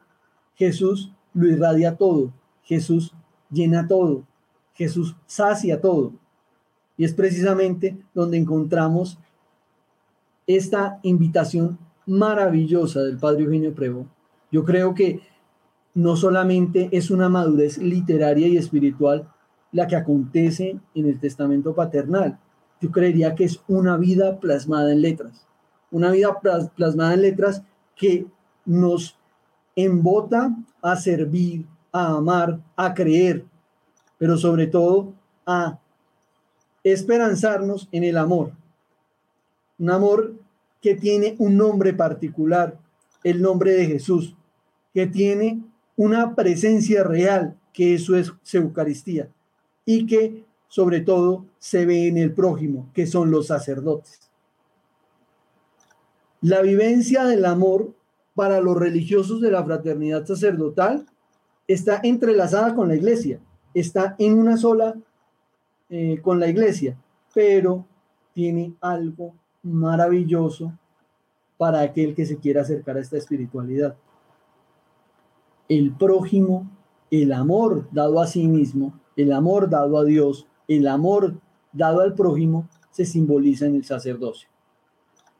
[0.55, 2.33] Jesús lo irradia todo,
[2.63, 3.13] Jesús
[3.49, 4.23] llena todo,
[4.73, 6.13] Jesús sacia todo.
[6.97, 9.17] Y es precisamente donde encontramos
[10.47, 14.07] esta invitación maravillosa del Padre Eugenio Prevo.
[14.51, 15.21] Yo creo que
[15.93, 19.27] no solamente es una madurez literaria y espiritual
[19.71, 22.39] la que acontece en el testamento paternal,
[22.81, 25.45] yo creería que es una vida plasmada en letras,
[25.91, 26.39] una vida
[26.75, 27.63] plasmada en letras
[27.95, 28.25] que
[28.65, 29.17] nos
[29.75, 33.45] embota a servir, a amar, a creer,
[34.17, 35.13] pero sobre todo
[35.45, 35.79] a
[36.83, 38.51] esperanzarnos en el amor.
[39.77, 40.35] Un amor
[40.81, 42.77] que tiene un nombre particular,
[43.23, 44.35] el nombre de Jesús,
[44.93, 45.61] que tiene
[45.99, 49.27] una presencia real, que eso es Eucaristía,
[49.83, 54.31] y que sobre todo se ve en el prójimo, que son los sacerdotes.
[56.39, 57.93] La vivencia del amor
[58.33, 61.05] para los religiosos de la fraternidad sacerdotal
[61.67, 63.41] está entrelazada con la iglesia,
[63.73, 64.95] está en una sola
[65.89, 66.95] eh, con la iglesia,
[67.33, 67.85] pero
[68.33, 69.33] tiene algo
[69.63, 70.71] maravilloso
[71.57, 73.97] para aquel que se quiera acercar a esta espiritualidad.
[75.69, 76.69] El prójimo,
[77.11, 81.39] el amor dado a sí mismo, el amor dado a Dios, el amor
[81.71, 84.49] dado al prójimo, se simboliza en el sacerdocio.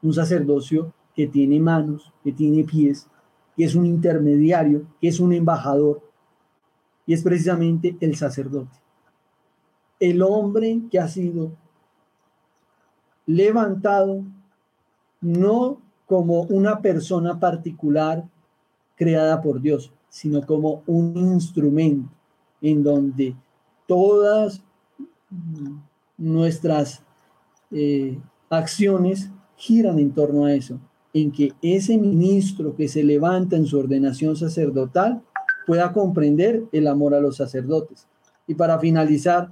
[0.02, 3.08] Un sacerdocio que tiene manos, que tiene pies,
[3.56, 6.00] que es un intermediario, que es un embajador,
[7.06, 8.78] y es precisamente el sacerdote.
[9.98, 11.52] El hombre que ha sido
[13.26, 14.22] levantado
[15.20, 18.24] no como una persona particular
[18.96, 22.10] creada por Dios, sino como un instrumento
[22.60, 23.34] en donde
[23.86, 24.62] todas
[26.18, 27.02] nuestras
[27.70, 28.18] eh,
[28.50, 30.78] acciones giran en torno a eso,
[31.14, 35.22] en que ese ministro que se levanta en su ordenación sacerdotal
[35.66, 38.06] pueda comprender el amor a los sacerdotes.
[38.46, 39.50] Y para finalizar,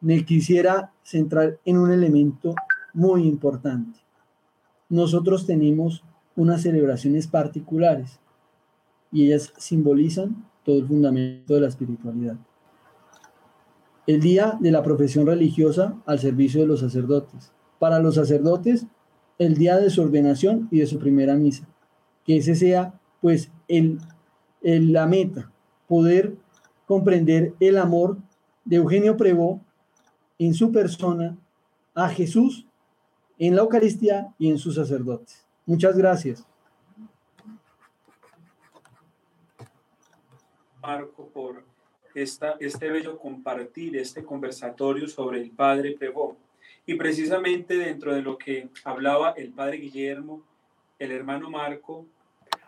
[0.00, 2.54] me quisiera centrar en un elemento
[2.92, 3.98] muy importante.
[4.88, 6.04] Nosotros tenemos
[6.36, 8.20] unas celebraciones particulares
[9.16, 12.36] y ellas simbolizan todo el fundamento de la espiritualidad.
[14.06, 17.50] El día de la profesión religiosa al servicio de los sacerdotes.
[17.78, 18.86] Para los sacerdotes,
[19.38, 21.66] el día de su ordenación y de su primera misa.
[22.26, 24.00] Que ese sea, pues, el,
[24.60, 25.50] la meta,
[25.88, 26.36] poder
[26.84, 28.18] comprender el amor
[28.66, 29.62] de Eugenio Prevó
[30.38, 31.38] en su persona
[31.94, 32.66] a Jesús
[33.38, 35.46] en la Eucaristía y en sus sacerdotes.
[35.64, 36.46] Muchas gracias.
[40.86, 41.64] Marco, por
[42.14, 46.36] esta, este bello compartir, este conversatorio sobre el Padre Prevó.
[46.86, 50.44] Y precisamente dentro de lo que hablaba el Padre Guillermo,
[51.00, 52.06] el hermano Marco,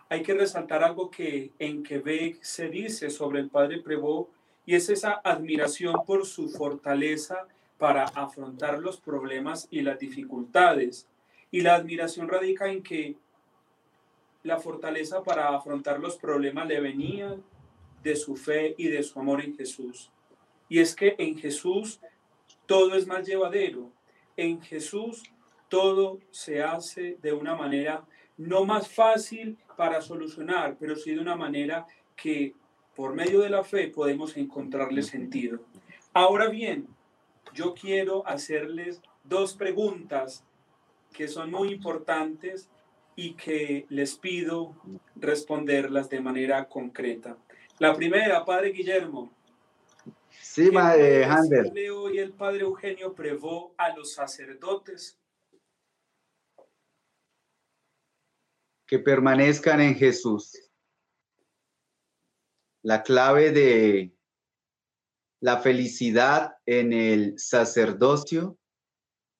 [0.09, 4.29] hay que resaltar algo que en Quebec se dice sobre el Padre Prevó
[4.65, 7.47] y es esa admiración por su fortaleza
[7.77, 11.07] para afrontar los problemas y las dificultades.
[11.51, 13.15] Y la admiración radica en que
[14.43, 17.37] la fortaleza para afrontar los problemas le venía
[18.03, 20.11] de su fe y de su amor en Jesús.
[20.67, 21.99] Y es que en Jesús
[22.65, 23.91] todo es más llevadero.
[24.37, 25.23] En Jesús
[25.67, 28.05] todo se hace de una manera
[28.37, 31.85] no más fácil para solucionar, pero sí de una manera
[32.15, 32.55] que
[32.95, 35.59] por medio de la fe podemos encontrarle sentido.
[36.13, 36.87] Ahora bien,
[37.53, 40.43] yo quiero hacerles dos preguntas
[41.13, 42.69] que son muy importantes
[43.15, 44.75] y que les pido
[45.15, 47.37] responderlas de manera concreta.
[47.79, 49.33] La primera, Padre Guillermo.
[50.41, 51.71] Sí, Madre Hander.
[51.91, 55.17] hoy el Padre Eugenio Prevó a los sacerdotes?
[58.85, 60.51] Que permanezcan en Jesús.
[62.81, 64.13] La clave de
[65.39, 68.57] la felicidad en el sacerdocio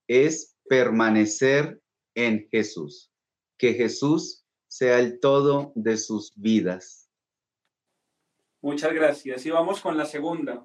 [0.07, 1.81] es permanecer
[2.15, 3.11] en Jesús,
[3.57, 7.08] que Jesús sea el todo de sus vidas.
[8.61, 9.45] Muchas gracias.
[9.45, 10.63] Y vamos con la segunda.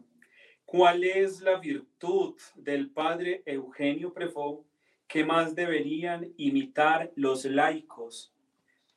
[0.65, 4.65] ¿Cuál es la virtud del padre Eugenio Prefo
[5.07, 8.33] que más deberían imitar los laicos,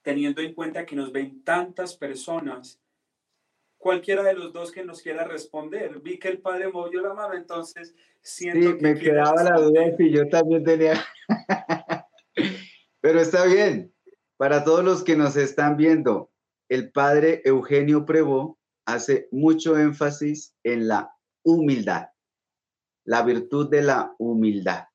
[0.02, 2.80] teniendo en cuenta que nos ven tantas personas
[3.78, 6.00] cualquiera de los dos que nos quiera responder.
[6.00, 10.12] Vi que el padre movió la mano, entonces siento sí, me quedaba la duda si
[10.12, 11.06] yo también tenía.
[13.02, 13.94] Pero está bien.
[14.38, 16.32] Para todos los que nos están viendo,
[16.70, 21.14] el padre Eugenio Prevó hace mucho énfasis en la
[21.44, 22.08] humildad,
[23.04, 24.86] la virtud de la humildad,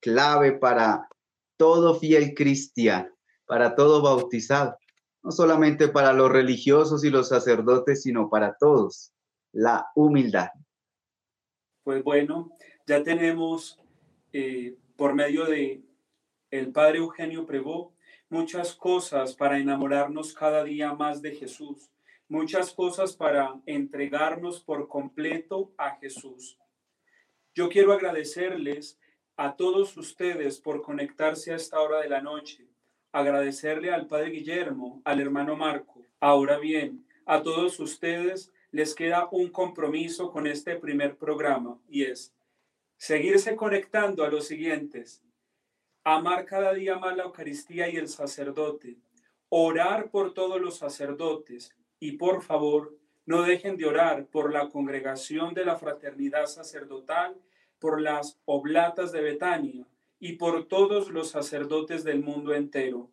[0.00, 1.08] clave para
[1.56, 3.08] todo fiel cristiano,
[3.46, 4.76] para todo bautizado,
[5.22, 9.12] no solamente para los religiosos y los sacerdotes, sino para todos,
[9.52, 10.48] la humildad.
[11.84, 12.50] Pues bueno,
[12.84, 13.80] ya tenemos
[14.32, 15.82] eh, por medio de
[16.50, 17.92] el padre Eugenio Prevó
[18.28, 21.88] muchas cosas para enamorarnos cada día más de Jesús,
[22.28, 26.58] muchas cosas para entregarnos por completo a Jesús.
[27.54, 28.98] Yo quiero agradecerles
[29.36, 32.68] a todos ustedes por conectarse a esta hora de la noche,
[33.12, 36.04] agradecerle al Padre Guillermo, al hermano Marco.
[36.20, 42.34] Ahora bien, a todos ustedes les queda un compromiso con este primer programa y es
[42.96, 45.22] seguirse conectando a los siguientes
[46.06, 48.96] amar cada día más la Eucaristía y el sacerdote,
[49.48, 55.54] orar por todos los sacerdotes y por favor, no dejen de orar por la congregación
[55.54, 57.34] de la fraternidad sacerdotal,
[57.78, 59.86] por las oblatas de Betania
[60.18, 63.10] y por todos los sacerdotes del mundo entero.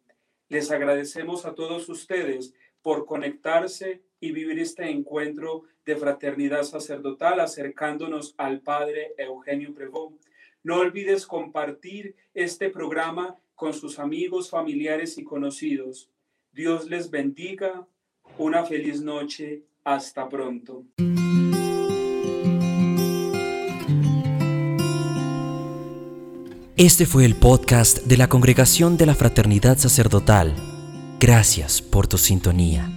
[0.50, 8.36] Les agradecemos a todos ustedes por conectarse y vivir este encuentro de fraternidad sacerdotal acercándonos
[8.38, 10.20] al Padre Eugenio Pregón
[10.64, 16.10] no olvides compartir este programa con sus amigos, familiares y conocidos.
[16.54, 17.86] Dios les bendiga.
[18.38, 19.64] Una feliz noche.
[19.86, 20.86] Hasta pronto.
[26.78, 30.56] Este fue el podcast de la Congregación de la Fraternidad Sacerdotal.
[31.20, 32.90] Gracias por tu sintonía.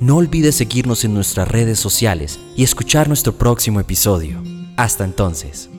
[0.00, 4.42] No olvides seguirnos en nuestras redes sociales y escuchar nuestro próximo episodio.
[4.76, 5.70] Hasta entonces.